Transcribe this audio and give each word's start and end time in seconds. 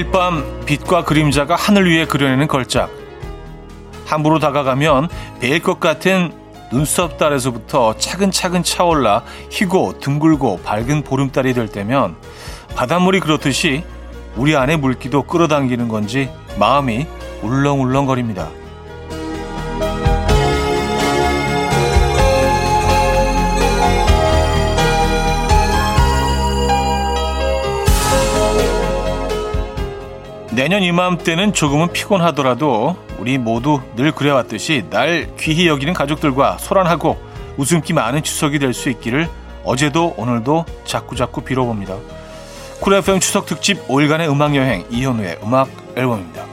매일 0.00 0.10
밤 0.12 0.64
빛과 0.64 1.04
그림자가 1.04 1.56
하늘 1.56 1.86
위에 1.86 2.06
그려내는 2.06 2.48
걸작. 2.48 2.90
함부로 4.06 4.38
다가가면 4.38 5.10
베일 5.40 5.62
것 5.62 5.78
같은 5.78 6.32
눈썹 6.72 7.18
달에서부터 7.18 7.98
차근차근 7.98 8.62
차올라 8.62 9.22
희고 9.50 9.98
둥글고 9.98 10.62
밝은 10.62 11.02
보름달이 11.02 11.52
될 11.52 11.68
때면 11.68 12.16
바닷물이 12.74 13.20
그렇듯이 13.20 13.84
우리 14.36 14.56
안에 14.56 14.76
물기도 14.76 15.24
끌어당기는 15.24 15.88
건지 15.88 16.30
마음이 16.58 17.06
울렁울렁거립니다. 17.42 18.48
내년 30.60 30.82
이맘때는 30.82 31.54
조금은 31.54 31.90
피곤하더라도 31.90 32.94
우리 33.18 33.38
모두 33.38 33.80
늘 33.96 34.12
그래왔듯이 34.12 34.84
날 34.90 35.34
귀히 35.38 35.66
여기는 35.66 35.94
가족들과 35.94 36.58
소란하고 36.58 37.18
웃음기 37.56 37.94
많은 37.94 38.22
추석이 38.22 38.58
될 38.58 38.74
수 38.74 38.90
있기를 38.90 39.26
어제도 39.64 40.12
오늘도 40.18 40.66
자꾸자꾸 40.84 41.40
빌어봅니다. 41.40 41.96
쿨 42.82 42.92
FM 42.92 43.20
추석 43.20 43.46
특집 43.46 43.88
5일간의 43.88 44.30
음악여행 44.30 44.84
이현우의 44.90 45.38
음악 45.42 45.70
앨범입니다. 45.96 46.49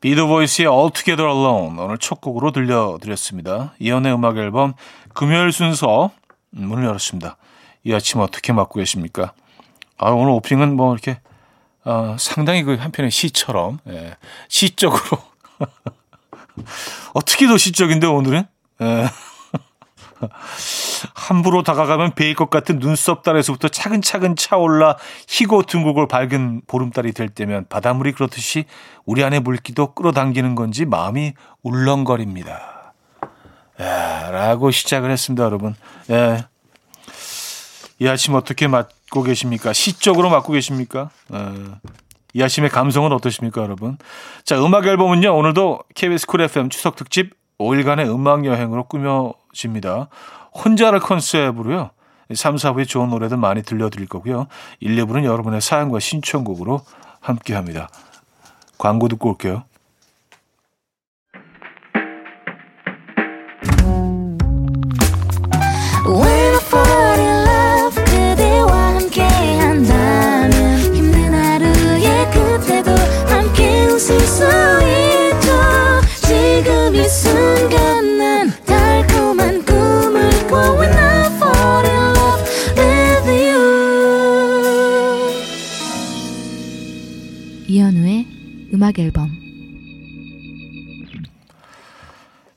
비더보이스의 0.00 0.68
All 0.68 0.90
Together 0.92 1.30
Alone 1.30 1.78
오늘 1.78 1.98
첫 1.98 2.20
곡으로 2.20 2.52
들려드렸습니다. 2.52 3.74
이연의 3.78 4.14
음악 4.14 4.38
앨범 4.38 4.74
금요일 5.12 5.52
순서 5.52 6.10
문을 6.50 6.84
열었습니다. 6.84 7.36
이 7.84 7.92
아침 7.92 8.20
어떻게 8.20 8.52
맞고 8.52 8.78
계십니까? 8.78 9.32
아, 9.98 10.10
오늘 10.10 10.32
오프닝은 10.32 10.76
뭐 10.76 10.92
이렇게 10.94 11.20
어, 11.84 12.16
상당히 12.18 12.62
그 12.62 12.74
한편의 12.74 13.10
시처럼 13.10 13.78
예, 13.88 14.16
시적으로 14.48 15.18
어떻게 17.14 17.46
더 17.46 17.56
시적인데 17.56 18.06
오늘은 18.06 18.44
예. 18.82 19.08
함부로 21.14 21.62
다가가면 21.62 22.12
베일 22.14 22.34
것 22.34 22.50
같은 22.50 22.78
눈썹 22.78 23.22
달에서부터 23.22 23.68
차근차근 23.68 24.36
차올라 24.36 24.96
희고 25.28 25.62
둥글고 25.62 26.08
밝은 26.08 26.62
보름달이 26.66 27.12
될 27.12 27.28
때면 27.28 27.66
바닷물이 27.68 28.12
그렇듯이 28.12 28.64
우리 29.04 29.24
안에 29.24 29.40
물기도 29.40 29.94
끌어당기는 29.94 30.54
건지 30.54 30.84
마음이 30.84 31.34
울렁거립니다. 31.62 32.94
예, 33.80 33.84
라고 34.30 34.70
시작을 34.70 35.10
했습니다, 35.10 35.42
여러분. 35.44 35.74
예. 36.10 36.44
이 37.98 38.08
아침 38.08 38.34
어떻게 38.34 38.66
맞고 38.66 39.22
계십니까? 39.22 39.72
시적으로 39.72 40.30
맞고 40.30 40.52
계십니까? 40.52 41.10
예. 41.32 41.38
이 42.34 42.42
아침의 42.42 42.70
감성은 42.70 43.12
어떠십니까, 43.12 43.62
여러분? 43.62 43.98
자, 44.44 44.62
음악 44.64 44.86
앨범은요, 44.86 45.36
오늘도 45.36 45.80
KBS 45.94 46.26
쿨 46.26 46.42
FM 46.42 46.68
추석 46.68 46.96
특집 46.96 47.39
5일간의 47.60 48.12
음악 48.12 48.46
여행으로 48.46 48.84
꾸며집니다. 48.84 50.08
혼자를 50.52 50.98
컨셉으로요. 50.98 51.90
3, 52.34 52.56
4부에 52.56 52.88
좋은 52.88 53.10
노래들 53.10 53.36
많이 53.36 53.62
들려드릴 53.62 54.08
거고요. 54.08 54.46
1, 54.80 54.96
2부는 54.96 55.24
여러분의 55.24 55.60
사연과 55.60 56.00
신청곡으로 56.00 56.80
함께 57.20 57.54
합니다. 57.54 57.88
광고 58.78 59.08
듣고 59.08 59.30
올게요. 59.30 59.64
음악 88.90 88.98
앨범 88.98 89.30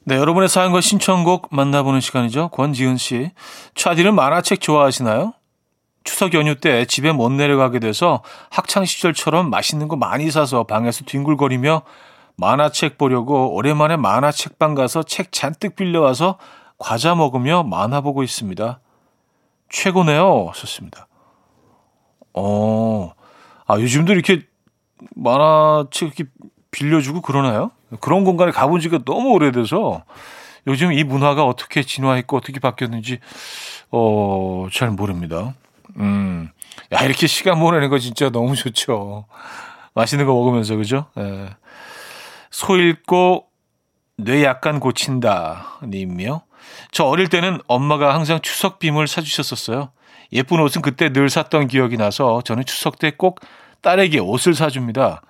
네, 0.05 0.17
여러분의 0.17 0.49
사연과 0.49 0.81
신청곡 0.81 1.47
만나보는 1.51 2.01
시간이죠. 2.01 2.49
권지은 2.49 2.97
씨. 2.97 3.31
차디는 3.73 4.15
만화책 4.15 4.59
좋아하시나요? 4.59 5.33
추석 6.03 6.33
연휴 6.33 6.55
때 6.55 6.83
집에 6.83 7.13
못 7.13 7.29
내려가게 7.31 7.79
돼서 7.79 8.21
학창 8.49 8.83
시절처럼 8.83 9.49
맛있는 9.49 9.87
거 9.87 9.95
많이 9.95 10.29
사서 10.29 10.65
방에서 10.65 11.05
뒹굴거리며 11.05 11.83
만화책 12.35 12.97
보려고 12.97 13.55
오랜만에 13.55 13.95
만화책방 13.95 14.75
가서 14.75 15.03
책 15.03 15.31
잔뜩 15.31 15.77
빌려와서 15.77 16.37
과자 16.77 17.15
먹으며 17.15 17.63
만화 17.63 18.01
보고 18.01 18.23
있습니다. 18.23 18.81
최고네요. 19.69 20.51
썼습니다. 20.53 21.07
어, 22.33 23.13
아, 23.65 23.79
요즘도 23.79 24.11
이렇게 24.11 24.41
만화책 25.15 26.07
이렇게 26.07 26.23
빌려주고 26.71 27.21
그러나요? 27.21 27.71
그런 27.99 28.23
공간에 28.23 28.51
가본 28.51 28.79
지가 28.81 28.99
너무 29.05 29.29
오래돼서 29.31 30.03
요즘 30.67 30.91
이 30.93 31.03
문화가 31.03 31.45
어떻게 31.45 31.83
진화했고 31.83 32.37
어떻게 32.37 32.59
바뀌었는지, 32.59 33.19
어, 33.91 34.67
잘 34.71 34.89
모릅니다. 34.91 35.53
음, 35.97 36.49
야, 36.91 37.03
이렇게 37.03 37.27
시간 37.27 37.59
보내는 37.59 37.89
거 37.89 37.99
진짜 37.99 38.29
너무 38.29 38.55
좋죠. 38.55 39.25
맛있는 39.93 40.25
거 40.25 40.33
먹으면서, 40.33 40.75
그죠? 40.75 41.05
예. 41.17 41.49
소 42.49 42.77
읽고 42.77 43.47
뇌 44.17 44.43
약간 44.43 44.79
고친다 44.79 45.79
님이요. 45.83 46.41
저 46.91 47.03
어릴 47.05 47.27
때는 47.27 47.59
엄마가 47.67 48.13
항상 48.13 48.39
추석 48.41 48.79
빔을 48.79 49.07
사주셨었어요. 49.07 49.89
예쁜 50.31 50.59
옷은 50.61 50.81
그때 50.81 51.11
늘 51.11 51.29
샀던 51.29 51.67
기억이 51.67 51.97
나서 51.97 52.41
저는 52.41 52.65
추석 52.65 52.99
때 52.99 53.11
꼭 53.11 53.39
딸에게 53.83 54.19
옷을 54.19 54.55
사줍니다. 54.55 55.21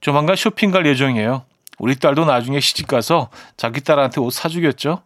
조만간 0.00 0.36
쇼핑 0.36 0.70
갈 0.70 0.84
예정이에요. 0.84 1.44
우리 1.78 1.96
딸도 1.96 2.26
나중에 2.26 2.60
시집 2.60 2.86
가서 2.86 3.30
자기 3.56 3.80
딸한테 3.80 4.20
옷 4.20 4.30
사주겠죠? 4.32 5.02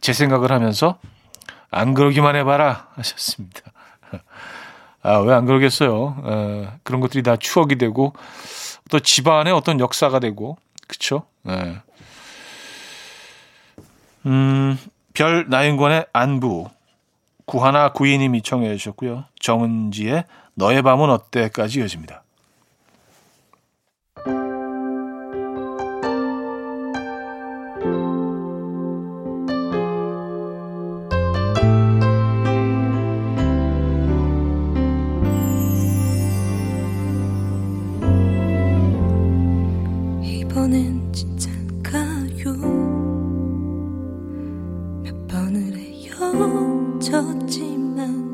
제 0.00 0.12
생각을 0.12 0.50
하면서 0.50 0.98
안 1.70 1.94
그러기만 1.94 2.34
해봐라 2.36 2.88
하셨습니다. 2.96 3.60
아, 5.02 5.18
왜 5.18 5.34
안 5.34 5.44
그러겠어요? 5.44 6.16
에, 6.26 6.68
그런 6.82 7.00
것들이 7.00 7.22
다 7.22 7.36
추억이 7.36 7.76
되고 7.76 8.14
또 8.90 8.98
집안의 9.00 9.52
어떤 9.52 9.78
역사가 9.78 10.18
되고 10.18 10.56
그쵸? 10.88 11.24
네. 11.42 11.76
음, 14.26 14.78
별 15.12 15.46
나윤권의 15.48 16.06
안부. 16.12 16.70
구하나 17.46 17.92
구이님이 17.92 18.40
청해 18.40 18.74
주셨고요. 18.76 19.24
정은지의 19.40 20.24
너의 20.54 20.82
밤은 20.82 21.10
어때까지 21.10 21.80
이어집니다. 21.80 22.22
몇 45.02 45.26
번을 45.28 45.74
헤어졌지만 47.00 48.33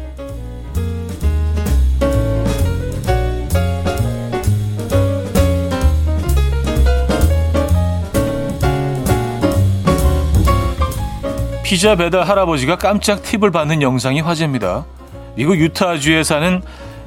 피자 11.71 11.95
배달 11.95 12.23
할아버지가 12.23 12.75
깜짝 12.75 13.23
팁을 13.23 13.49
받는 13.49 13.81
영상이 13.81 14.19
화제입니다. 14.19 14.83
미국 15.37 15.55
유타주에 15.57 16.21
사는 16.21 16.61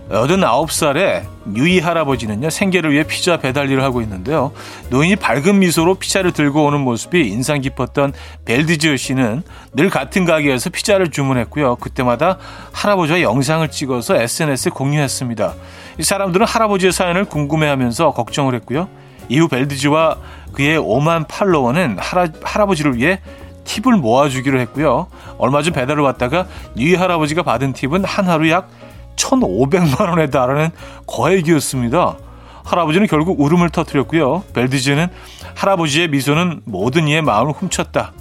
89살의 0.09 1.25
유이 1.55 1.81
할아버지는요, 1.81 2.49
생계를 2.49 2.91
위해 2.91 3.03
피자 3.03 3.37
배달 3.37 3.71
일을 3.71 3.83
하고 3.83 4.01
있는데요. 4.01 4.53
노인이 4.89 5.17
밝은 5.17 5.59
미소로 5.59 5.97
피자를 5.97 6.33
들고 6.33 6.65
오는 6.65 6.81
모습이 6.81 7.29
인상 7.29 7.61
깊었던 7.61 8.15
벨디즈 8.47 8.97
씨는 8.97 9.43
늘 9.75 9.91
같은 9.91 10.25
가게에서 10.25 10.71
피자를 10.71 11.11
주문했고요. 11.11 11.77
그때마다 11.77 12.39
할아버지와 12.73 13.21
영상을 13.21 13.69
찍어서 13.69 14.17
SNS에 14.17 14.71
공유했습니다. 14.71 15.53
이 15.99 16.03
사람들은 16.03 16.47
할아버지의 16.47 16.91
사연을 16.91 17.27
궁금해 17.27 17.69
하면서 17.69 18.13
걱정을 18.13 18.55
했고요. 18.55 18.89
이후 19.29 19.47
벨디즈와 19.47 20.17
그의 20.53 20.79
5만 20.79 21.27
팔로워는 21.29 21.99
할아, 21.99 22.29
할아버지를 22.43 22.97
위해 22.97 23.21
팁을 23.65 23.97
모아주기로 23.97 24.61
했고요. 24.61 25.09
얼마 25.39 25.63
전 25.63 25.73
배달을 25.73 26.03
왔다가 26.03 26.47
유이 26.77 26.95
할아버지가 26.95 27.43
받은 27.43 27.73
팁은 27.73 28.05
한 28.05 28.29
하루 28.29 28.49
약 28.51 28.69
1,500만 29.17 30.09
원에 30.09 30.31
달하는 30.31 30.71
거액이었습니다. 31.07 32.17
할아버지는 32.65 33.07
결국 33.07 33.41
울음을 33.41 33.71
터뜨렸고요. 33.71 34.45
벨디즈는 34.55 35.09
할아버지의 35.55 36.09
미소는 36.09 36.63
모든 36.65 37.09
이의 37.09 37.23
마음을 37.23 37.53
훔쳤다. 37.53 38.13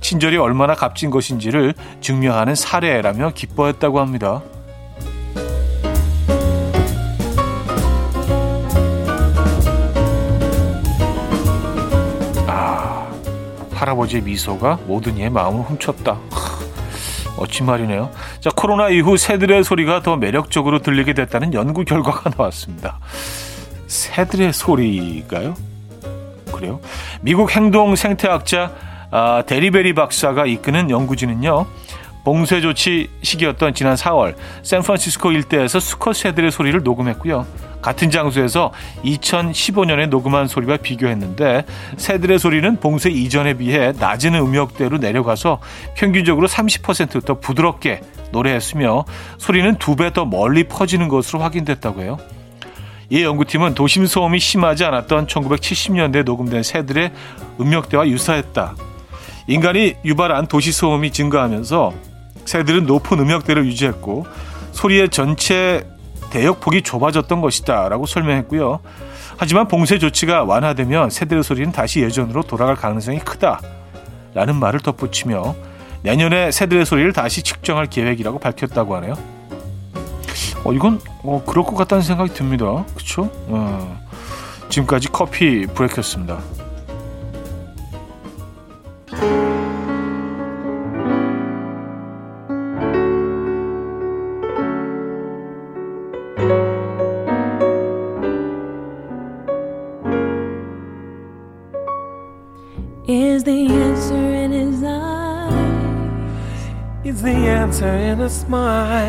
친절이 0.00 0.36
얼마나 0.38 0.74
값진 0.74 1.10
것인지를 1.10 1.74
증명하는 2.00 2.54
사례라며 2.54 3.32
기뻐했다고 3.34 4.00
합니다. 4.00 4.42
할아버지의 13.90 14.22
미소가 14.22 14.78
모든 14.86 15.16
이의 15.16 15.30
마음을 15.30 15.62
훔쳤다. 15.62 16.18
멋진 17.36 17.66
말이네요. 17.66 18.10
자, 18.40 18.50
코로나 18.54 18.88
이후 18.88 19.16
새들의 19.16 19.64
소리가 19.64 20.02
더 20.02 20.16
매력적으로 20.16 20.80
들리게 20.80 21.14
됐다는 21.14 21.54
연구 21.54 21.84
결과가 21.84 22.30
나왔습니다. 22.36 22.98
새들의 23.86 24.52
소리가요? 24.52 25.54
그래요? 26.52 26.80
미국 27.20 27.54
행동 27.56 27.96
생태학자 27.96 28.72
아, 29.10 29.42
데리베리 29.46 29.94
박사가 29.94 30.46
이끄는 30.46 30.90
연구진은요. 30.90 31.66
봉쇄 32.24 32.60
조치 32.60 33.08
시기였던 33.22 33.74
지난 33.74 33.94
4월 33.94 34.34
샌프란시스코 34.62 35.32
일대에서 35.32 35.80
수컷 35.80 36.14
새들의 36.14 36.50
소리를 36.52 36.80
녹음했고요. 36.82 37.46
같은 37.82 38.10
장소에서 38.10 38.72
2015년에 39.04 40.08
녹음한 40.08 40.46
소리와 40.48 40.76
비교했는데 40.78 41.64
새들의 41.96 42.38
소리는 42.38 42.76
봉쇄 42.80 43.10
이전에 43.10 43.54
비해 43.54 43.92
낮은 43.98 44.34
음역대로 44.34 44.98
내려가서 44.98 45.60
평균적으로 45.96 46.46
30%더 46.48 47.38
부드럽게 47.40 48.00
노래했으며 48.32 49.04
소리는 49.38 49.76
두 49.76 49.96
배 49.96 50.10
더 50.10 50.24
멀리 50.24 50.64
퍼지는 50.64 51.08
것으로 51.08 51.40
확인됐다고 51.40 52.02
해요. 52.02 52.18
이 53.10 53.22
연구팀은 53.22 53.74
도심 53.74 54.06
소음이 54.06 54.38
심하지 54.38 54.84
않았던 54.84 55.26
1970년대에 55.26 56.24
녹음된 56.24 56.62
새들의 56.62 57.10
음역대와 57.60 58.08
유사했다. 58.08 58.76
인간이 59.48 59.96
유발한 60.04 60.46
도시 60.46 60.70
소음이 60.72 61.10
증가하면서 61.10 61.92
새들은 62.44 62.86
높은 62.86 63.18
음역대를 63.18 63.66
유지했고 63.66 64.26
소리의 64.72 65.08
전체 65.08 65.84
대역폭이 66.30 66.82
좁아졌던 66.82 67.40
것이다 67.40 67.88
라고 67.88 68.06
설명했고요. 68.06 68.80
하지만 69.36 69.68
봉쇄 69.68 69.98
조치가 69.98 70.44
완화되면 70.44 71.10
새들의 71.10 71.42
소리는 71.42 71.72
다시 71.72 72.00
예전으로 72.00 72.42
돌아갈 72.42 72.76
가능성이 72.76 73.18
크다 73.18 73.60
라는 74.34 74.56
말을 74.56 74.80
덧붙이며 74.80 75.54
내년에 76.02 76.50
새들의 76.50 76.86
소리를 76.86 77.12
다시 77.12 77.42
측정할 77.42 77.86
계획이라고 77.86 78.38
밝혔다고 78.38 78.96
하네요. 78.96 79.14
어, 80.64 80.72
이건 80.72 81.00
어, 81.22 81.42
그럴 81.46 81.64
것 81.64 81.74
같다는 81.74 82.02
생각이 82.02 82.34
듭니다. 82.34 82.84
그렇죠? 82.94 83.30
어, 83.48 84.00
지금까지 84.68 85.08
커피 85.08 85.66
브레이크였습니다. 85.66 86.38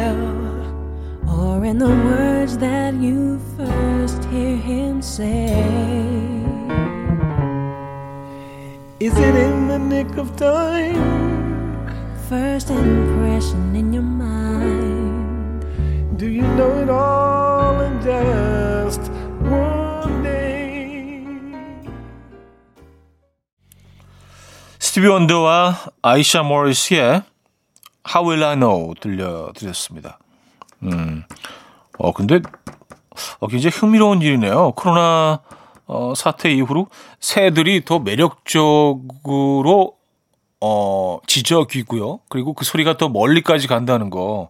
smile? 0.01 0.33
Or 1.29 1.65
in 1.65 1.79
the 1.79 1.93
words 2.09 2.57
that 2.59 2.95
you 2.95 3.39
first 3.57 4.25
hear 4.33 4.57
him 4.57 5.03
say 5.03 5.53
Is 9.01 9.13
it 9.19 9.35
in 9.35 9.69
the 9.69 9.79
nick 9.79 10.17
of 10.17 10.37
time? 10.37 10.97
First 12.29 12.71
impression 12.71 13.77
in 13.77 13.93
your 13.93 14.09
mind 14.27 15.61
Do 16.17 16.27
you 16.27 16.47
know 16.57 16.73
it 16.83 16.89
all 16.89 17.81
in 17.81 18.01
just 18.01 19.03
one 19.43 20.23
day? 20.23 21.27
스티비 24.79 25.07
원더와 25.09 25.93
아이샤 26.03 26.43
모리스의 26.43 27.23
How 28.08 28.30
Will 28.30 28.44
I 28.44 28.56
Know 28.56 28.94
들려드렸습니다. 29.00 30.20
음, 30.84 31.24
어, 31.98 32.12
근데, 32.12 32.40
어, 33.40 33.48
굉장히 33.48 33.76
흥미로운 33.76 34.22
일이네요. 34.22 34.74
코로나, 34.76 35.42
어, 35.86 36.14
사태 36.16 36.52
이후로 36.52 36.88
새들이 37.20 37.86
더 37.86 38.00
매력적으로, 38.00 39.96
어, 40.62 41.20
지저귀고요. 41.28 42.20
그리고 42.30 42.54
그 42.54 42.66
소리가 42.66 42.98
더 42.98 43.10
멀리까지 43.10 43.68
간다는 43.68 44.10
거. 44.10 44.50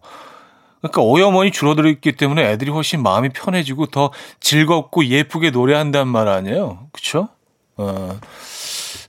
그러니까 0.80 1.02
오염원이 1.02 1.52
줄어들었기 1.52 2.12
때문에 2.12 2.50
애들이 2.50 2.70
훨씬 2.70 3.02
마음이 3.02 3.30
편해지고 3.30 3.86
더 3.86 4.10
즐겁고 4.40 5.04
예쁘게 5.06 5.50
노래한단 5.50 6.08
말 6.08 6.28
아니에요. 6.28 6.88
그쵸? 6.92 7.28
어, 7.76 8.18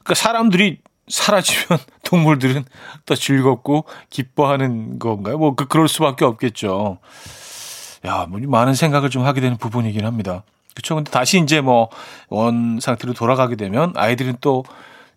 그러니까 0.04 0.14
사람들이 0.16 0.80
사라지면 1.08 1.80
동물들은 2.04 2.66
더 3.06 3.16
즐겁고 3.16 3.86
기뻐하는 4.10 5.00
건가요? 5.00 5.38
뭐, 5.38 5.56
그, 5.56 5.68
그럴 5.68 5.88
수밖에 5.88 6.26
없겠죠. 6.26 7.00
야, 8.06 8.26
뭐, 8.30 8.40
많은 8.42 8.74
생각을 8.74 9.10
좀 9.10 9.26
하게 9.26 9.42
되는 9.42 9.58
부분이긴 9.58 10.06
합니다. 10.06 10.44
그쵸. 10.76 10.96
근데 10.96 11.12
다시 11.12 11.40
이제 11.40 11.62
뭐, 11.62 11.90
원 12.30 12.80
상태로 12.82 13.14
돌아가게 13.14 13.56
되면 13.56 13.94
아이들은 13.96 14.38
또 14.42 14.64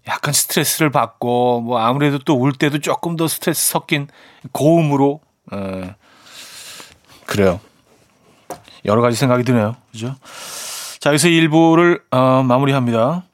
약간 0.07 0.33
스트레스를 0.33 0.91
받고, 0.91 1.63
뭐, 1.63 1.79
아무래도 1.79 2.19
또 2.19 2.35
울 2.37 2.53
때도 2.53 2.79
조금 2.79 3.17
더 3.17 3.27
스트레스 3.27 3.71
섞인 3.71 4.09
고음으로, 4.53 5.21
에, 5.53 5.95
그래요. 7.27 7.59
여러 8.85 9.03
가지 9.03 9.17
생각이 9.17 9.43
드네요. 9.43 9.75
그죠? 9.91 10.15
자, 11.01 11.11
여기서 11.11 11.29
1부를, 11.29 12.03
어, 12.13 12.43
마무리합니다. 12.45 13.25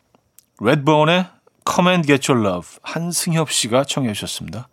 레드본의 0.60 1.26
Come 1.64 1.90
and 1.90 2.06
Get 2.06 2.30
Your 2.30 2.46
Love 2.46 2.78
한승협 2.82 3.50
씨가 3.50 3.84
청해 3.84 4.12
주셨습니다. 4.12 4.68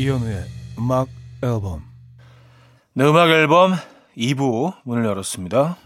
이현우의 0.00 0.46
음악 0.78 1.08
앨범 1.42 1.84
네, 2.94 3.04
음악 3.04 3.28
앨범 3.28 3.74
2부 4.16 4.72
문을 4.84 5.04
열었습니다. 5.04 5.76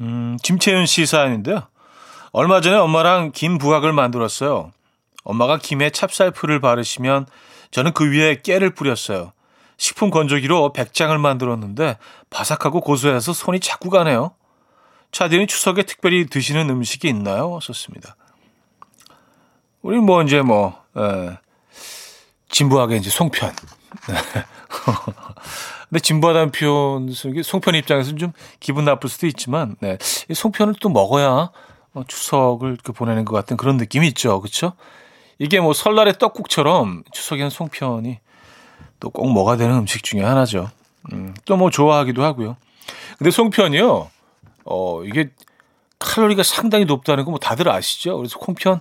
음, 0.00 0.38
김채윤 0.42 0.86
씨 0.86 1.04
사연인데요. 1.04 1.68
얼마 2.32 2.62
전에 2.62 2.76
엄마랑 2.76 3.32
김 3.34 3.58
부각을 3.58 3.92
만들었어요. 3.92 4.72
엄마가 5.22 5.58
김에 5.58 5.90
찹쌀풀을 5.90 6.60
바르시면 6.62 7.26
저는 7.72 7.92
그 7.92 8.10
위에 8.10 8.40
깨를 8.42 8.70
뿌렸어요. 8.70 9.32
식품 9.76 10.08
건조기로 10.08 10.72
백장을 10.72 11.16
만들었는데 11.18 11.98
바삭하고 12.30 12.80
고소해서 12.80 13.34
손이 13.34 13.60
자꾸 13.60 13.90
가네요. 13.90 14.32
차디는 15.12 15.46
추석에 15.46 15.82
특별히 15.82 16.24
드시는 16.24 16.70
음식이 16.70 17.06
있나요? 17.06 17.58
썼습니다. 17.60 18.16
우리 19.82 19.98
뭐 19.98 20.22
이제 20.22 20.40
뭐 20.40 20.82
에, 20.96 21.36
진부하게 22.56 22.96
이제 22.96 23.10
송편. 23.10 23.52
근데 25.88 26.00
진부하다는 26.00 26.52
표현 26.52 27.12
송편 27.12 27.74
입장에서는 27.74 28.18
좀 28.18 28.32
기분 28.60 28.86
나쁠 28.86 29.10
수도 29.10 29.26
있지만 29.26 29.76
네. 29.80 29.98
이 30.30 30.34
송편을 30.34 30.76
또 30.80 30.88
먹어야 30.88 31.50
어, 31.92 32.02
추석을 32.08 32.78
그 32.82 32.92
보내는 32.92 33.26
것 33.26 33.34
같은 33.34 33.58
그런 33.58 33.76
느낌이 33.76 34.08
있죠. 34.08 34.40
그렇죠? 34.40 34.72
이게 35.38 35.60
뭐 35.60 35.74
설날의 35.74 36.14
떡국처럼 36.18 37.04
추석에는 37.12 37.50
송편이 37.50 38.20
또 39.00 39.10
꼭 39.10 39.30
먹어야 39.34 39.58
되는 39.58 39.76
음식 39.76 40.02
중에 40.02 40.22
하나죠. 40.22 40.70
음, 41.12 41.34
또 41.44 41.58
뭐 41.58 41.68
좋아하기도 41.70 42.24
하고요. 42.24 42.56
근데 43.18 43.30
송편이요. 43.30 44.10
어, 44.64 45.04
이게 45.04 45.28
칼로리가 45.98 46.42
상당히 46.42 46.86
높다는 46.86 47.26
거 47.26 47.30
뭐 47.30 47.38
다들 47.38 47.68
아시죠? 47.68 48.16
그래서 48.16 48.38
콩편 48.38 48.80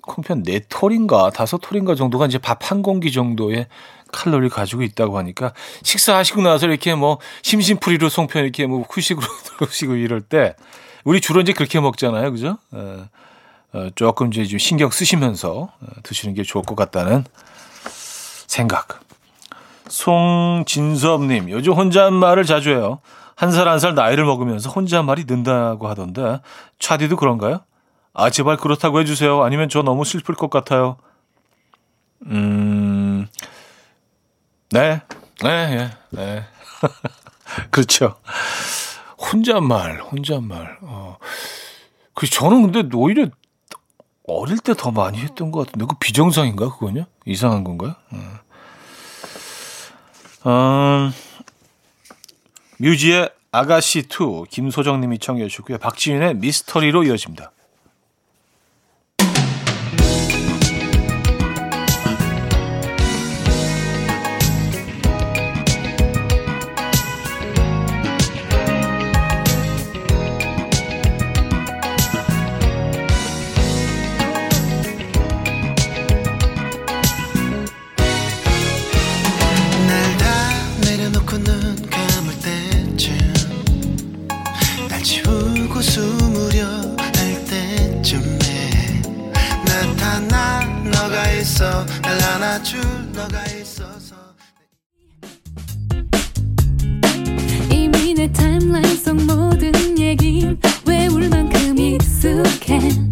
콩편 0.00 0.42
네 0.42 0.60
톨인가 0.68 1.30
다섯 1.30 1.58
톨인가 1.58 1.94
정도가 1.94 2.26
이제 2.26 2.38
밥 2.38 2.70
한 2.70 2.82
공기 2.82 3.12
정도의 3.12 3.66
칼로리 4.12 4.48
가지고 4.48 4.82
있다고 4.82 5.18
하니까 5.18 5.52
식사하시고 5.82 6.42
나서 6.42 6.66
이렇게 6.66 6.94
뭐 6.94 7.18
심심풀이로 7.42 8.08
송편 8.08 8.42
이렇게 8.44 8.66
뭐 8.66 8.84
후식으로 8.88 9.26
들으시고 9.58 9.96
이럴 9.96 10.20
때 10.20 10.54
우리 11.04 11.20
주로 11.20 11.40
이제 11.40 11.52
그렇게 11.52 11.80
먹잖아요, 11.80 12.30
그죠? 12.30 12.58
어, 12.72 13.06
어, 13.72 13.88
조금 13.94 14.32
이제 14.32 14.44
좀 14.44 14.58
신경 14.58 14.90
쓰시면서 14.90 15.50
어, 15.52 15.86
드시는 16.02 16.34
게 16.34 16.42
좋을 16.42 16.64
것 16.64 16.76
같다는 16.76 17.24
생각. 18.46 19.00
송진섭님, 19.88 21.50
요즘 21.50 21.72
혼잣말을 21.72 22.44
자주 22.44 22.70
해요. 22.70 23.00
한 23.34 23.50
살 23.50 23.66
한 23.66 23.78
살 23.78 23.94
나이를 23.94 24.24
먹으면서 24.24 24.70
혼잣말이 24.70 25.24
는다고 25.26 25.88
하던데, 25.88 26.40
차디도 26.78 27.16
그런가요? 27.16 27.60
아, 28.14 28.30
제발 28.30 28.56
그렇다고 28.58 29.00
해주세요. 29.00 29.42
아니면 29.42 29.68
저 29.68 29.82
너무 29.82 30.04
슬플 30.04 30.34
것 30.34 30.50
같아요. 30.50 30.96
음, 32.26 33.26
네, 34.70 35.00
네, 35.42 35.48
예, 35.48 35.90
네. 36.10 36.44
그렇죠. 37.70 38.16
혼잣말, 39.18 40.00
혼잣말. 40.02 40.78
어. 40.82 41.16
그 42.14 42.28
저는 42.28 42.70
근데 42.70 42.96
오히려 42.96 43.26
어릴 44.26 44.58
때 44.58 44.74
더 44.74 44.90
많이 44.90 45.18
했던 45.18 45.50
것 45.50 45.66
같은데 45.66 45.86
그 45.88 45.96
비정상인가 45.98 46.70
그거냐? 46.72 47.06
이상한 47.26 47.64
건가요? 47.64 47.94
어. 50.44 51.08
음, 51.08 51.12
뮤지의 52.78 53.30
아가씨 53.50 54.00
2 54.08 54.44
김소정님이 54.50 55.18
청해 55.18 55.46
주셨고요. 55.48 55.78
박지윤의 55.78 56.36
미스터리로 56.36 57.04
이어집니다. 57.04 57.52
안아줄 92.52 92.82
너가 93.14 93.46
있어서 93.46 94.14
이미 97.70 98.12
내 98.12 98.30
타임라인 98.30 98.96
속 98.98 99.16
모든 99.24 99.98
얘기 99.98 100.54
외울 100.84 101.30
만큼 101.30 101.78
익숙해 101.78 103.11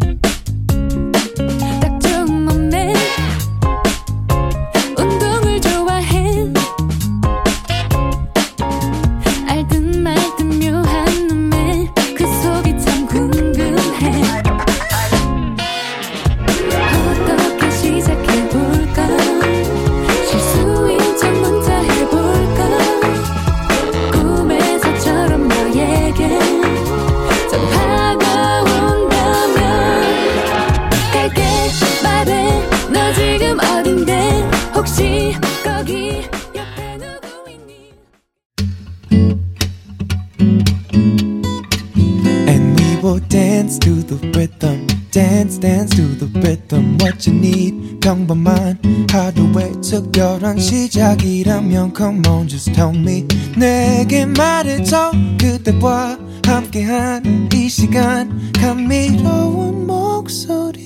dance 43.31 43.79
to 43.79 44.03
the 44.03 44.17
rhythm. 44.37 44.85
Dance, 45.09 45.57
dance 45.57 45.95
to 45.95 46.03
the 46.19 46.27
rhythm. 46.41 46.97
What 46.99 47.25
you 47.25 47.37
need, 47.37 47.99
평범한 48.01 48.77
하루의 49.09 49.81
특별한 49.81 50.59
시작이라면 50.59 51.93
Come 51.95 52.27
on, 52.27 52.47
just 52.49 52.73
tell 52.73 52.93
me. 52.93 53.25
내게 53.57 54.25
말해줘. 54.25 55.11
그대와 55.39 56.19
함께한 56.45 57.49
이 57.53 57.69
시간. 57.69 58.51
감미로운 58.53 59.87
목소리. 59.87 60.81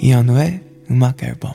이현우의 0.00 0.60
음악 0.90 1.22
앨범. 1.22 1.52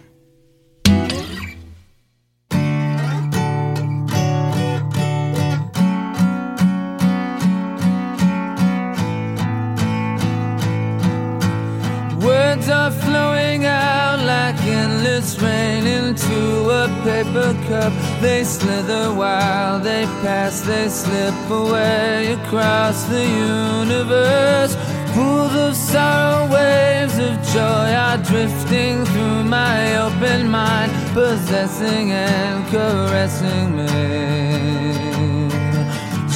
Words 12.53 12.69
are 12.69 12.91
flowing 12.91 13.65
out 13.65 14.19
like 14.19 14.61
endless 14.63 15.41
rain 15.41 15.87
into 15.87 16.69
a 16.69 16.87
paper 17.03 17.51
cup. 17.67 17.91
They 18.21 18.43
slither 18.43 19.11
while 19.11 19.79
they 19.79 20.05
pass, 20.21 20.61
they 20.61 20.87
slip 20.87 21.33
away 21.49 22.33
across 22.33 23.05
the 23.05 23.25
universe. 23.25 24.75
Pools 25.15 25.55
of 25.55 25.75
sorrow, 25.75 26.45
waves 26.53 27.17
of 27.17 27.41
joy 27.55 27.89
are 28.05 28.19
drifting 28.19 29.03
through 29.03 29.45
my 29.45 29.97
open 29.97 30.47
mind, 30.47 30.91
possessing 31.15 32.11
and 32.11 32.67
caressing 32.67 33.75
me. 33.77 33.89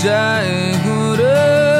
Jai 0.02 0.82
Guru 0.84 1.77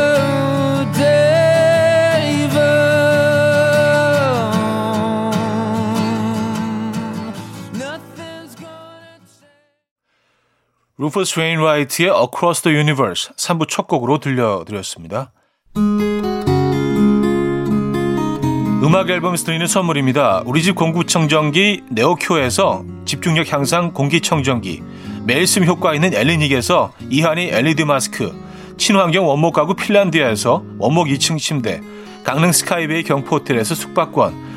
루퍼스 11.00 11.40
웨인라이트의 11.40 12.10
Across 12.10 12.64
the 12.64 12.76
Universe 12.76 13.32
3부 13.36 13.68
첫 13.70 13.88
곡으로 13.88 14.18
들려드렸습니다. 14.18 15.32
음악 18.84 19.08
앨범에서 19.08 19.46
드리는 19.46 19.68
선물입니다. 19.68 20.42
우리 20.48 20.64
집 20.64 20.74
공기청정기 20.76 21.84
네오큐에서 21.92 22.84
집중력 23.06 23.52
향상 23.54 23.94
공기청정기 23.94 24.82
매일 25.24 25.46
숨 25.46 25.66
효과 25.66 25.94
있는 25.94 26.16
엘리닉에서 26.16 26.94
이하니 27.12 27.50
LED 27.50 27.86
마스크 27.86 28.34
친환경 28.78 29.28
원목 29.28 29.54
가구 29.54 29.76
핀란디아에서 29.76 30.64
원목 30.80 31.10
2층 31.10 31.38
침대, 31.38 31.80
강릉 32.24 32.52
스카이베이 32.52 33.04
경포호텔에서 33.04 33.76
숙박권, 33.76 34.57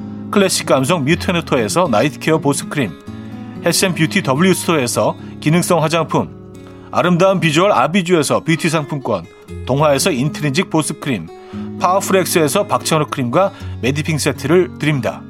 클래식 0.31 0.65
감성 0.65 1.03
뮤테너토에서 1.03 1.89
night 1.91 2.18
care 2.18 2.39
보습크림, 2.39 2.91
health 3.65 3.88
and 3.88 4.00
beauty 4.00 4.23
W스토어에서 4.25 5.17
기능성 5.41 5.83
화장품, 5.83 6.55
아름다운 6.89 7.41
비주얼 7.41 7.73
아비주에서 7.73 8.39
뷰티 8.39 8.69
상품권, 8.69 9.25
동화에서 9.65 10.11
인트리직 10.11 10.69
보습크림, 10.69 11.27
파워풀엑스에서 11.79 12.65
박찬호 12.67 13.07
크림과 13.07 13.51
메디핑 13.81 14.17
세트를 14.17 14.79
드립니다. 14.79 15.21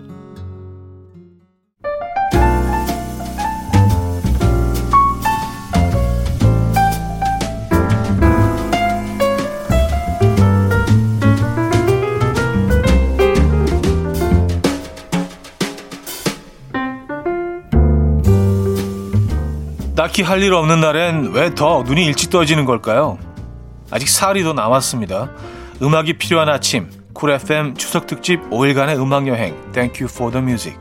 딱히 20.11 20.23
할 20.23 20.43
일 20.43 20.53
없는 20.53 20.81
날엔 20.81 21.31
왜 21.31 21.55
더 21.55 21.83
눈이 21.83 22.03
일찍 22.03 22.29
떠지는 22.29 22.65
걸까요? 22.65 23.17
아직 23.91 24.09
사흘이 24.09 24.43
더 24.43 24.51
남았습니다. 24.51 25.31
음악이 25.81 26.17
필요한 26.17 26.49
아침, 26.49 26.89
쿨 27.13 27.31
FM 27.31 27.75
추석 27.75 28.07
특집 28.07 28.41
5일간의 28.49 28.99
음악 29.01 29.25
여행. 29.27 29.55
Thank 29.71 30.01
you 30.03 30.09
for 30.13 30.29
the 30.29 30.43
music. 30.43 30.77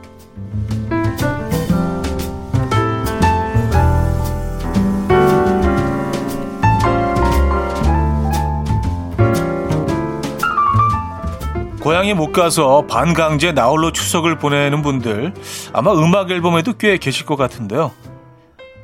고향에 11.79 12.13
못 12.13 12.31
가서 12.31 12.85
반강제 12.85 13.53
나홀로 13.53 13.91
추석을 13.91 14.37
보내는 14.37 14.81
분들 14.81 15.33
아마 15.73 15.93
음악 15.93 16.29
앨범에도 16.29 16.73
꽤 16.73 16.97
계실 16.97 17.25
것 17.25 17.37
같은데요. 17.37 17.91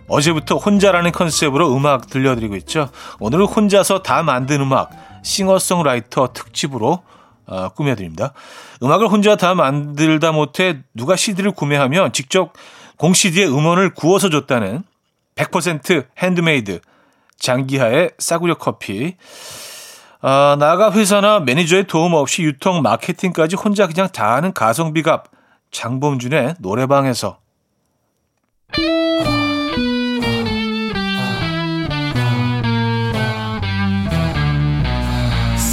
어제부터 0.07 0.55
혼자라는 0.55 1.11
컨셉으로 1.11 1.75
음악 1.75 2.07
들려드리고 2.07 2.55
있죠. 2.57 2.89
오늘은 3.19 3.45
혼자서 3.45 4.03
다 4.03 4.23
만든 4.23 4.61
음악 4.61 4.91
싱어송라이터 5.23 6.33
특집으로 6.33 7.03
어, 7.45 7.69
꾸며드립니다. 7.69 8.33
음악을 8.83 9.07
혼자 9.07 9.35
다 9.35 9.55
만들다 9.55 10.31
못해 10.31 10.79
누가 10.93 11.15
CD를 11.15 11.51
구매하면 11.51 12.11
직접 12.13 12.53
공 12.97 13.13
CD에 13.13 13.45
음원을 13.45 13.93
구워서 13.93 14.29
줬다는 14.29 14.83
100% 15.35 16.07
핸드메이드 16.17 16.81
장기하의 17.39 18.11
싸구려 18.17 18.55
커피. 18.55 19.15
아, 20.21 20.57
나가 20.59 20.91
회사나 20.91 21.39
매니저의 21.41 21.85
도움 21.85 22.13
없이 22.13 22.41
유통 22.43 22.81
마케팅까지 22.81 23.55
혼자 23.55 23.87
그냥 23.87 24.09
다 24.09 24.35
하는 24.35 24.51
가성비 24.51 25.03
갑 25.03 25.25
장범준의 25.71 26.55
노래방에서 26.59 27.37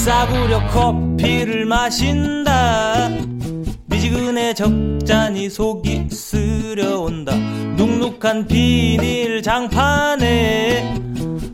싸구려 0.05 0.67
커피를 0.67 1.64
마신다. 1.64 3.09
미지근해 3.87 4.53
적잖이 4.53 5.49
속이 5.49 6.11
쓰려온다. 6.11 7.35
눅눅한 7.35 8.47
비닐 8.47 9.43
장판에 9.43 11.01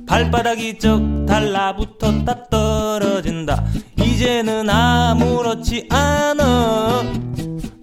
발바닥이 0.04 0.80
쩍 0.80 1.00
달라붙었다 1.26 2.48
떨어진다. 2.50 3.64
이제는 4.02 4.68
아무렇지 4.68 5.86
않아. 5.88 7.04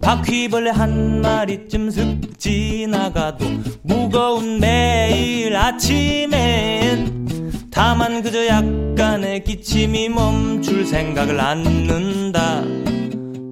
바퀴벌레 0.02 0.72
한 0.72 1.22
마리쯤 1.22 1.92
슥 1.92 2.38
지나가도 2.38 3.46
무거운 3.84 4.60
매일 4.60 5.56
아침엔 5.56 7.27
다만 7.78 8.24
그저 8.24 8.48
약간의 8.48 9.44
기침이 9.44 10.10
멈출 10.10 10.84
생각을 10.84 11.40
않는다 11.40 12.64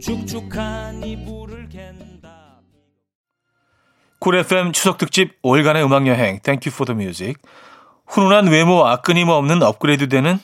축축한 0.02 1.04
이불을 1.04 1.70
갠다 1.70 2.60
쿨 4.18 4.38
FM 4.38 4.72
추석 4.72 4.98
특집 4.98 5.40
5일간의 5.44 5.86
음악 5.86 6.08
여행 6.08 6.40
Thank 6.42 6.68
you 6.68 6.74
for 6.74 6.88
the 6.88 7.00
music. 7.00 7.36
훈훈한 8.08 8.48
외모와 8.48 9.02
끊임없는 9.02 9.62
업그레이드되는 9.62 10.40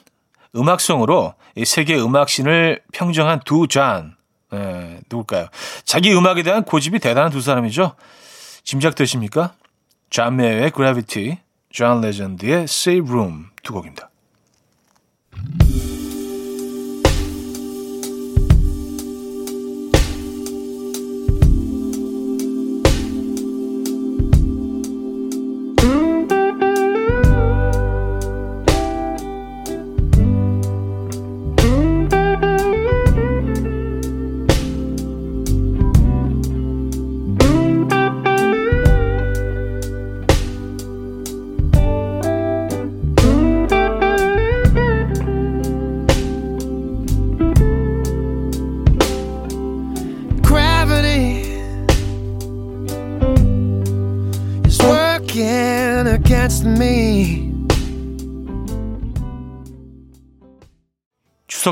음악성으로 0.55 1.33
이 1.55 1.65
세계 1.65 1.99
음악신을 1.99 2.83
평정한 2.93 3.39
두 3.45 3.67
잔. 3.67 4.15
예, 4.53 4.99
누굴까요? 5.09 5.47
자기 5.85 6.13
음악에 6.13 6.43
대한 6.43 6.63
고집이 6.63 6.99
대단한 6.99 7.31
두 7.31 7.41
사람이죠. 7.41 7.95
짐작되십니까? 8.63 9.53
존 10.11 10.35
메이어의 10.35 10.71
Gravity, 10.71 11.37
존 11.71 12.01
레전드의 12.01 12.63
Save 12.63 13.09
Room 13.09 13.45
두 13.63 13.73
곡입니다. 13.73 14.09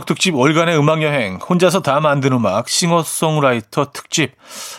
특집 0.10 0.34
월간의 0.34 0.76
음악 0.76 1.04
여행 1.04 1.36
혼자서 1.36 1.84
다 1.84 2.00
만든 2.00 2.34
음악 2.34 2.68
싱어송라이터 2.68 3.92
특집 3.94 4.34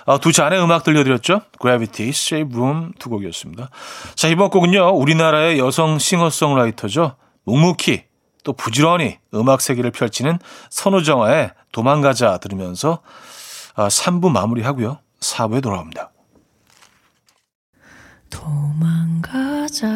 아, 0.05 0.19
두 0.19 0.33
잔의 0.33 0.61
음악 0.61 0.83
들려드렸죠. 0.83 1.43
Gravity, 1.61 2.09
Save 2.09 2.53
Room 2.53 2.91
두 2.99 3.11
곡이었습니다. 3.11 3.71
자 4.17 4.27
이번 4.27 4.51
곡은요 4.51 4.89
우리나라의 4.89 5.61
여성 5.61 6.01
싱어송라이터죠. 6.01 7.15
묵묵히 7.45 8.07
또 8.43 8.55
부지런히 8.55 9.19
음악 9.33 9.61
세계를 9.61 9.93
펼치는 9.93 10.41
선우정아의 10.69 11.53
도망가자 11.71 12.39
들으면서 12.39 12.99
아, 13.77 13.87
3부 13.87 14.33
마무리하고요. 14.33 14.99
4부에 15.21 15.63
돌아옵니다. 15.63 16.11
도망가자 18.31 19.87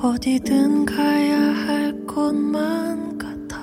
어디든 0.00 0.84
가야 0.84 1.36
할 1.38 1.92
곳만 2.06 3.18
같아. 3.18 3.58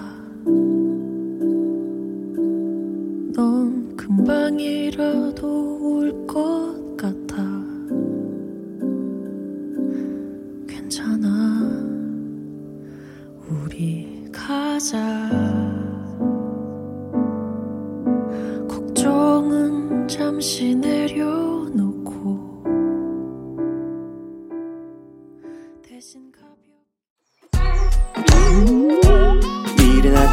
넌 3.34 3.96
금방이라도 3.96 5.80
올 5.82 6.28
것 6.28 6.98
같아. 6.98 7.42
괜찮아. 10.68 11.72
우리 13.50 14.28
가자. 14.32 15.30
걱정은 18.68 20.08
잠시 20.08 20.76
내려 20.76 21.45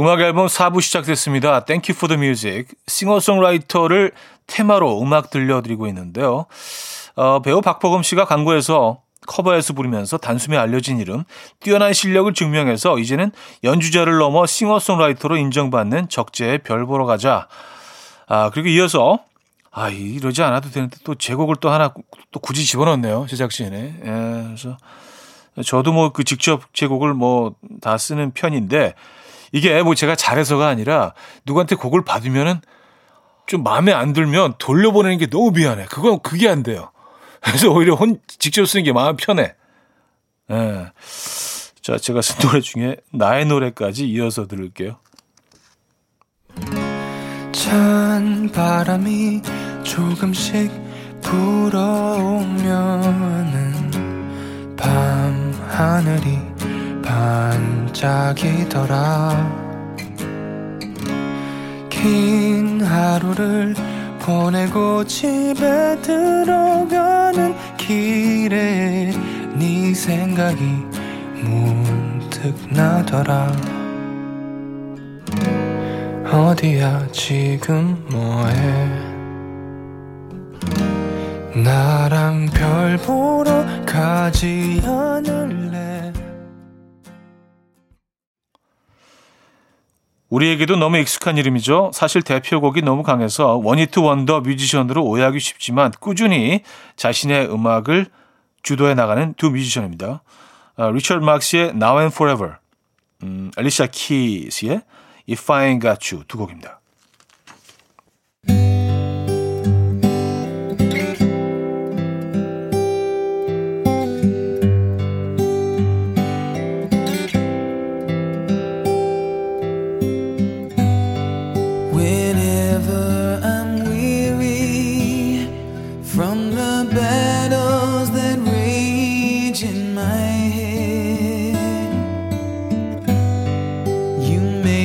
음악 0.00 0.18
앨범 0.22 0.46
4부 0.46 0.80
시작됐습니다. 0.80 1.66
Thank 1.66 1.92
you 1.92 1.94
for 1.94 2.08
the 2.08 2.18
music. 2.18 2.74
싱어송라이터를 2.86 4.12
테마로 4.46 5.02
음악 5.02 5.28
들려드리고 5.28 5.86
있는데요. 5.88 6.46
어, 7.16 7.42
배우 7.42 7.60
박보검 7.60 8.02
씨가 8.02 8.24
광고에서 8.24 9.02
커버에서 9.26 9.74
부르면서 9.74 10.16
단숨에 10.16 10.56
알려진 10.56 10.98
이름, 11.00 11.24
뛰어난 11.60 11.92
실력을 11.92 12.32
증명해서 12.32 12.98
이제는 12.98 13.30
연주자를 13.62 14.16
넘어 14.16 14.46
싱어송라이터로 14.46 15.36
인정받는 15.36 16.08
적재의 16.08 16.60
별 16.60 16.86
보러 16.86 17.04
가자. 17.04 17.46
아, 18.26 18.48
그리고 18.48 18.68
이어서 18.68 19.18
아, 19.70 19.90
이러지 19.90 20.42
않아도 20.42 20.70
되는데 20.70 20.96
또 21.04 21.14
제곡을 21.14 21.56
또 21.60 21.68
하나 21.68 21.92
또 22.32 22.40
굳이 22.40 22.64
집어넣네요. 22.64 23.26
제작진에. 23.28 23.76
예, 23.76 24.44
그래서 24.46 24.78
저도 25.62 25.92
뭐 25.92 26.10
그 26.12 26.24
직접 26.24 26.72
제곡을 26.72 27.12
뭐 27.12 27.54
다 27.82 27.98
쓰는 27.98 28.30
편인데 28.32 28.94
이게 29.52 29.82
뭐 29.82 29.94
제가 29.94 30.14
잘해서가 30.16 30.68
아니라 30.68 31.14
누구한테 31.44 31.76
곡을 31.76 32.04
받으면은 32.04 32.60
좀 33.46 33.62
마음에 33.62 33.92
안 33.92 34.12
들면 34.12 34.54
돌려보내는 34.58 35.18
게 35.18 35.26
너무 35.26 35.50
미안해. 35.50 35.86
그건 35.86 36.20
그게 36.20 36.48
안 36.48 36.62
돼요. 36.62 36.90
그래서 37.40 37.70
오히려 37.70 37.94
혼 37.94 38.20
직접 38.26 38.64
쓰는 38.66 38.84
게 38.84 38.92
마음 38.92 39.16
편해. 39.16 39.54
예. 40.50 40.92
자, 41.82 41.96
제가 41.96 42.22
쓴 42.22 42.38
노래 42.46 42.60
중에 42.60 42.96
나의 43.12 43.46
노래까지 43.46 44.06
이어서 44.08 44.46
들을게요. 44.46 44.98
찬 47.52 48.50
바람이 48.52 49.42
조금씩 49.82 50.70
불어오면은 51.22 52.70
밤 54.76 55.52
하늘이 55.68 56.49
반짝이더라. 57.92 59.00
긴 61.88 62.80
하루를 62.82 63.74
보내고 64.20 65.04
집에 65.04 66.00
들어가는 66.02 67.54
길에 67.76 69.12
네 69.54 69.92
생각이 69.92 70.62
문득 71.42 72.54
나더라. 72.70 73.50
어디야 76.30 77.08
지금 77.10 78.06
뭐해? 78.08 79.10
나랑 81.64 82.46
별 82.54 82.96
보러 82.98 83.64
가지 83.84 84.80
않을래 84.84 86.12
우리에게도 90.30 90.76
너무 90.76 90.96
익숙한 90.98 91.36
이름이죠. 91.36 91.90
사실 91.92 92.22
대표곡이 92.22 92.82
너무 92.82 93.02
강해서 93.02 93.56
원히트 93.56 93.98
원더 93.98 94.40
뮤지션으로 94.40 95.04
오해하기 95.04 95.40
쉽지만 95.40 95.92
꾸준히 95.98 96.62
자신의 96.96 97.52
음악을 97.52 98.06
주도해 98.62 98.94
나가는 98.94 99.34
두 99.34 99.50
뮤지션입니다. 99.50 100.22
아, 100.76 100.90
리처드 100.90 101.24
막스의 101.24 101.70
Now 101.70 101.98
and 101.98 102.14
Forever, 102.14 102.54
음, 103.24 103.50
알리샤 103.56 103.88
키스의 103.88 104.82
If 105.28 105.52
I 105.52 105.68
Ain't 105.68 105.82
Got 105.82 106.14
You 106.14 106.24
두 106.26 106.38
곡입니다. 106.38 106.79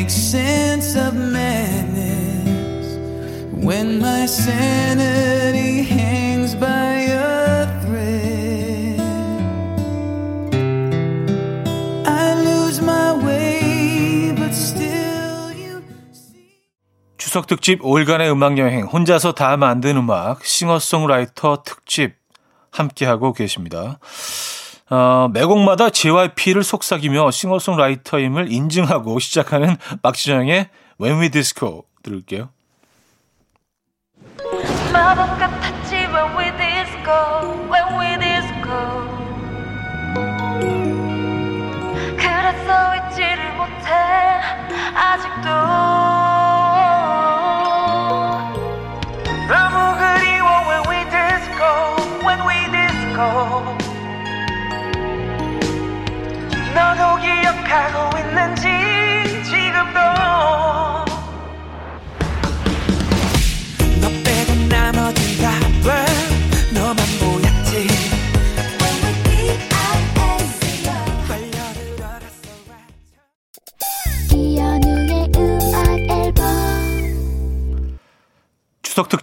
Make 0.06 0.12
sense 0.12 0.96
of 0.96 1.16
madness 1.16 2.98
when 3.52 4.00
my 4.00 4.28
sanity 4.28 5.82
hangs 5.82 6.54
by 6.54 7.10
a 7.10 7.66
thread. 7.82 9.02
I 12.06 12.36
lose 12.44 12.82
my 12.82 13.18
way, 13.26 14.32
but 14.38 14.54
still 14.54 15.52
you. 15.58 15.82
추석 17.18 17.48
특집 17.48 17.82
5일간의 17.82 18.32
음악 18.32 18.60
여행 18.60 18.86
혼자서 18.86 19.32
다 19.32 19.58
만든 19.58 19.98
음악 19.98 20.46
싱어송라이터 20.46 21.64
특집 21.66 22.14
함께하고 22.70 23.34
계십니다. 23.34 23.98
어, 24.90 25.30
매곡마다 25.34 25.90
JYP를 25.90 26.64
속삭이며 26.64 27.32
싱어송라이터임을 27.32 28.52
인증하고 28.52 29.18
시작하는 29.20 29.76
박지정의 30.02 30.70
When 31.02 31.20
We 31.20 31.30
Disco 31.30 31.84
들을게요. 32.04 32.50
마법 34.94 35.38
같았지 35.40 35.96
when 35.96 36.38
we 36.38 36.46
disco 36.56 37.14
when 37.70 38.00
we 38.00 38.18
disco 38.18 38.72
그래서 42.16 42.96
잊지를 42.96 43.54
못해 43.58 43.92
아직도 44.96 46.05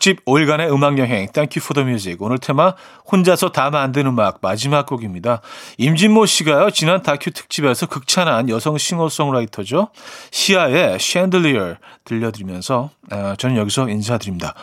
특집 0.02 0.24
5일간의 0.24 0.74
음악여행 0.74 1.30
Thank 1.30 1.62
you 1.62 2.16
오늘 2.18 2.38
테마 2.38 2.74
혼자서 3.10 3.52
다 3.52 3.70
만든 3.70 4.08
음악 4.08 4.38
마지막 4.42 4.84
곡입니다. 4.84 5.42
임진모 5.78 6.26
씨가요 6.26 6.70
지난 6.70 7.04
다큐 7.04 7.30
특집에서 7.30 7.86
극찬한 7.86 8.48
여성 8.48 8.76
싱어송라이터죠. 8.76 9.90
시아의 10.32 10.98
챈들리어 10.98 11.76
들려드리면서 12.02 12.90
아, 13.10 13.36
저는 13.38 13.56
여기서 13.56 13.88
인사드립니다. 13.88 14.54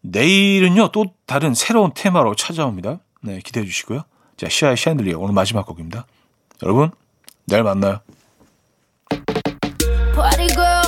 내일은요 0.00 0.92
또 0.92 1.04
다른 1.26 1.52
새로운 1.52 1.92
테마로 1.94 2.34
찾아옵니다. 2.34 3.00
네 3.20 3.40
기대해 3.44 3.66
주시고요. 3.66 4.04
자 4.38 4.48
시아의 4.48 4.76
챈들리어 4.76 5.20
오늘 5.20 5.34
마지막 5.34 5.66
곡입니다. 5.66 6.06
여러분 6.62 6.90
내일 7.44 7.64
만나요. 7.64 8.00